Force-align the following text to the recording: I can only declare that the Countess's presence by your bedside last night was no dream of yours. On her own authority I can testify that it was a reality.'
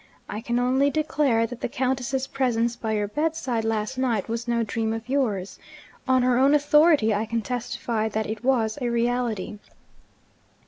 I 0.27 0.41
can 0.41 0.57
only 0.57 0.89
declare 0.89 1.45
that 1.45 1.61
the 1.61 1.69
Countess's 1.69 2.25
presence 2.25 2.75
by 2.75 2.93
your 2.93 3.07
bedside 3.07 3.63
last 3.63 3.99
night 3.99 4.27
was 4.27 4.47
no 4.47 4.63
dream 4.63 4.93
of 4.93 5.07
yours. 5.07 5.59
On 6.07 6.23
her 6.23 6.39
own 6.39 6.55
authority 6.55 7.13
I 7.13 7.27
can 7.27 7.43
testify 7.43 8.09
that 8.09 8.25
it 8.25 8.43
was 8.43 8.79
a 8.81 8.89
reality.' 8.89 9.59